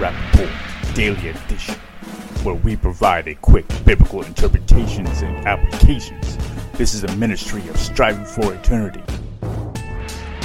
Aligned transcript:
Welcome 0.00 0.20
to 0.32 0.36
the 0.36 0.46
Rap 0.46 0.58
Report 0.82 0.94
Daily 0.94 1.28
Edition, 1.28 1.74
where 2.42 2.54
we 2.54 2.76
provide 2.76 3.26
a 3.26 3.34
quick 3.34 3.66
biblical 3.84 4.22
interpretations 4.22 5.22
and 5.22 5.46
applications. 5.46 6.36
This 6.74 6.94
is 6.94 7.04
a 7.04 7.16
ministry 7.16 7.66
of 7.68 7.76
striving 7.76 8.24
for 8.24 8.54
eternity. 8.54 9.00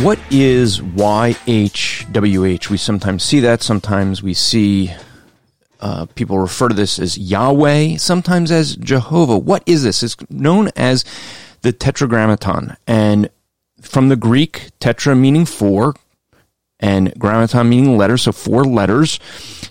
What 0.02 0.20
is 0.32 0.80
YHWH? 0.80 2.70
We 2.70 2.78
sometimes 2.78 3.24
see 3.24 3.40
that. 3.42 3.62
Sometimes 3.62 4.24
we 4.24 4.34
see 4.34 4.92
uh, 5.82 6.06
people 6.16 6.40
refer 6.40 6.70
to 6.70 6.76
this 6.76 6.98
as 6.98 7.18
Yahweh, 7.18 7.98
sometimes 7.98 8.52
as 8.52 8.76
Jehovah. 8.78 9.38
What 9.38 9.64
is 9.66 9.84
this? 9.84 10.04
It's 10.04 10.16
known 10.30 10.70
as 10.76 11.06
the 11.62 11.74
Tetragrammaton. 11.74 12.76
And 12.88 13.30
from 13.82 14.10
the 14.10 14.16
Greek, 14.16 14.70
tetra 14.80 15.18
meaning 15.20 15.46
four, 15.46 15.94
and 16.84 17.14
grammaton 17.18 17.70
meaning 17.70 17.98
letter, 17.98 18.18
so 18.18 18.34
four 18.34 18.66
letters. 18.66 19.20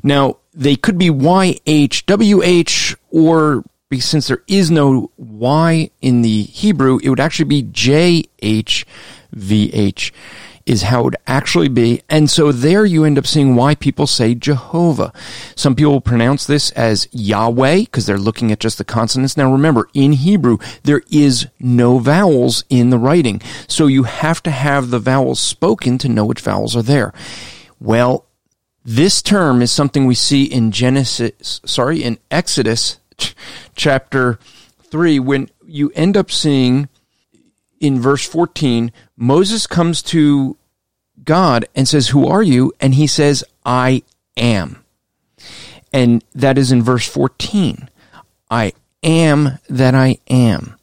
Now, 0.02 0.38
they 0.54 0.76
could 0.76 0.98
be 0.98 1.10
YH, 1.10 2.04
WH, 2.08 2.96
or 3.10 3.64
since 4.00 4.28
there 4.28 4.42
is 4.48 4.70
no 4.70 5.10
Y 5.18 5.90
in 6.00 6.22
the 6.22 6.42
Hebrew, 6.44 6.98
it 7.02 7.10
would 7.10 7.20
actually 7.20 7.44
be 7.44 7.62
JH 7.64 8.84
VH 9.36 10.12
is 10.66 10.82
how 10.82 11.00
it 11.00 11.04
would 11.04 11.16
actually 11.26 11.68
be. 11.68 12.02
And 12.08 12.30
so 12.30 12.52
there 12.52 12.84
you 12.84 13.04
end 13.04 13.18
up 13.18 13.26
seeing 13.26 13.54
why 13.54 13.74
people 13.74 14.06
say 14.06 14.34
Jehovah. 14.34 15.12
Some 15.56 15.74
people 15.74 16.00
pronounce 16.00 16.46
this 16.46 16.70
as 16.72 17.08
Yahweh 17.12 17.80
because 17.80 18.06
they're 18.06 18.18
looking 18.18 18.52
at 18.52 18.60
just 18.60 18.78
the 18.78 18.84
consonants. 18.84 19.36
Now 19.36 19.50
remember, 19.50 19.88
in 19.94 20.12
Hebrew, 20.12 20.58
there 20.82 21.02
is 21.10 21.46
no 21.58 21.98
vowels 21.98 22.64
in 22.68 22.90
the 22.90 22.98
writing. 22.98 23.40
So 23.68 23.86
you 23.86 24.04
have 24.04 24.42
to 24.44 24.50
have 24.50 24.90
the 24.90 24.98
vowels 24.98 25.40
spoken 25.40 25.98
to 25.98 26.08
know 26.08 26.24
which 26.24 26.40
vowels 26.40 26.76
are 26.76 26.82
there. 26.82 27.12
Well, 27.80 28.26
this 28.84 29.22
term 29.22 29.62
is 29.62 29.70
something 29.70 30.06
we 30.06 30.14
see 30.14 30.44
in 30.44 30.72
Genesis, 30.72 31.60
sorry, 31.64 32.02
in 32.02 32.18
Exodus 32.30 32.98
chapter 33.76 34.38
3 34.84 35.20
when 35.20 35.48
you 35.66 35.90
end 35.94 36.16
up 36.16 36.30
seeing 36.30 36.88
in 37.82 38.00
verse 38.00 38.26
14, 38.26 38.92
Moses 39.16 39.66
comes 39.66 40.02
to 40.04 40.56
God 41.22 41.66
and 41.74 41.86
says, 41.86 42.08
Who 42.08 42.26
are 42.26 42.42
you? 42.42 42.72
And 42.80 42.94
he 42.94 43.06
says, 43.06 43.44
I 43.66 44.02
am. 44.36 44.82
And 45.92 46.24
that 46.32 46.56
is 46.56 46.72
in 46.72 46.82
verse 46.82 47.06
14. 47.06 47.90
I 48.50 48.72
am 49.02 49.58
that 49.68 49.94
I 49.94 50.18
am. 50.30 50.76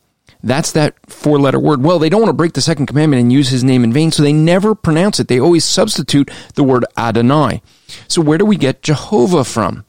That's 0.43 0.73
that 0.73 0.95
four 1.09 1.39
letter 1.39 1.59
word. 1.59 1.83
Well, 1.83 1.99
they 1.99 2.09
don't 2.09 2.21
want 2.21 2.29
to 2.29 2.33
break 2.33 2.53
the 2.53 2.61
second 2.61 2.85
commandment 2.85 3.21
and 3.21 3.33
use 3.33 3.49
his 3.49 3.63
name 3.63 3.83
in 3.83 3.91
vain, 3.91 4.11
so 4.11 4.21
they 4.21 4.33
never 4.33 4.75
pronounce 4.75 5.19
it. 5.19 5.27
They 5.27 5.39
always 5.39 5.65
substitute 5.65 6.29
the 6.55 6.63
word 6.63 6.85
Adonai. 6.97 7.61
So 8.07 8.21
where 8.21 8.37
do 8.37 8.45
we 8.45 8.57
get 8.57 8.81
Jehovah 8.81 9.43
from? 9.43 9.85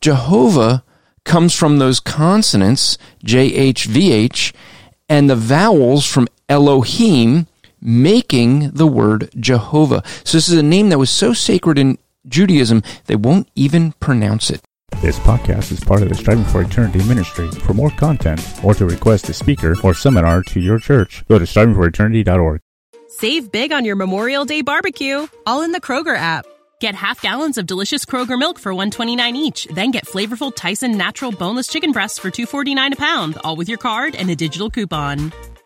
Jehovah 0.00 0.84
comes 1.24 1.54
from 1.54 1.78
those 1.78 2.00
consonants, 2.00 2.98
JHVH, 3.24 4.52
and 5.08 5.28
the 5.28 5.36
vowels 5.36 6.06
from 6.06 6.28
Elohim, 6.48 7.46
making 7.80 8.70
the 8.70 8.86
word 8.86 9.30
Jehovah. 9.38 10.02
So 10.24 10.38
this 10.38 10.48
is 10.48 10.58
a 10.58 10.62
name 10.62 10.88
that 10.90 10.98
was 10.98 11.10
so 11.10 11.32
sacred 11.32 11.78
in 11.78 11.98
Judaism, 12.26 12.82
they 13.06 13.16
won't 13.16 13.48
even 13.54 13.92
pronounce 14.00 14.50
it. 14.50 14.62
This 15.00 15.18
podcast 15.18 15.72
is 15.72 15.80
part 15.80 16.02
of 16.02 16.08
the 16.08 16.14
Striving 16.14 16.44
for 16.44 16.62
Eternity 16.62 17.02
ministry. 17.06 17.50
For 17.50 17.74
more 17.74 17.90
content 17.90 18.40
or 18.62 18.74
to 18.74 18.86
request 18.86 19.28
a 19.28 19.34
speaker 19.34 19.76
or 19.82 19.92
seminar 19.92 20.42
to 20.44 20.60
your 20.60 20.78
church, 20.78 21.24
go 21.28 21.38
to 21.38 21.44
strivingforeternity.org. 21.44 22.60
Save 23.08 23.52
big 23.52 23.72
on 23.72 23.84
your 23.84 23.96
Memorial 23.96 24.44
Day 24.44 24.62
barbecue, 24.62 25.26
all 25.46 25.62
in 25.62 25.72
the 25.72 25.80
Kroger 25.80 26.16
app. 26.16 26.46
Get 26.80 26.94
half 26.94 27.20
gallons 27.20 27.58
of 27.58 27.66
delicious 27.66 28.04
Kroger 28.04 28.38
milk 28.38 28.58
for 28.58 28.72
129 28.72 29.36
each, 29.36 29.66
then 29.66 29.90
get 29.90 30.06
flavorful 30.06 30.54
Tyson 30.54 30.96
natural 30.96 31.32
boneless 31.32 31.68
chicken 31.68 31.92
breasts 31.92 32.18
for 32.18 32.30
249 32.30 32.92
a 32.94 32.96
pound, 32.96 33.38
all 33.44 33.56
with 33.56 33.68
your 33.68 33.78
card 33.78 34.14
and 34.14 34.30
a 34.30 34.36
digital 34.36 34.70
coupon. 34.70 35.32